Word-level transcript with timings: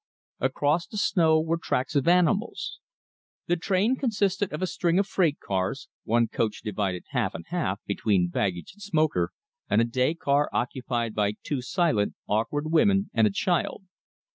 Across 0.39 0.87
the 0.87 0.97
snow 0.97 1.39
were 1.39 1.59
tracks 1.61 1.95
of 1.95 2.07
animals. 2.07 2.79
The 3.45 3.55
train 3.55 3.95
consisted 3.95 4.51
of 4.51 4.63
a 4.63 4.65
string 4.65 4.97
of 4.97 5.05
freight 5.05 5.39
cars, 5.39 5.89
one 6.05 6.27
coach 6.27 6.61
divided 6.63 7.03
half 7.09 7.35
and 7.35 7.45
half 7.49 7.81
between 7.85 8.29
baggage 8.29 8.73
and 8.73 8.81
smoker, 8.81 9.31
and 9.69 9.79
a 9.79 9.83
day 9.85 10.15
car 10.15 10.49
occupied 10.51 11.13
by 11.13 11.33
two 11.43 11.61
silent, 11.61 12.15
awkward 12.27 12.71
women 12.71 13.11
and 13.13 13.27
a 13.27 13.31
child. 13.31 13.83